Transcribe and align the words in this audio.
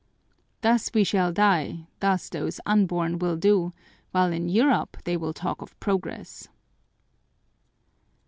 Thus 0.61 0.89
we 0.95 1.03
shall 1.03 1.31
die, 1.31 1.85
thus 1.99 2.27
those 2.29 2.59
unborn 2.65 3.19
will 3.19 3.35
do, 3.37 3.71
while 4.09 4.31
in 4.33 4.49
Europe 4.49 4.97
they 5.03 5.15
will 5.15 5.31
talk 5.31 5.61
of 5.61 5.79
progress." 5.79 6.47